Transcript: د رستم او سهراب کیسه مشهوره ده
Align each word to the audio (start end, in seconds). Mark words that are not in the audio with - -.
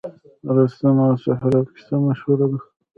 د 0.45 0.45
رستم 0.55 0.95
او 1.07 1.13
سهراب 1.23 1.67
کیسه 1.75 1.95
مشهوره 2.07 2.45
ده 2.51 2.59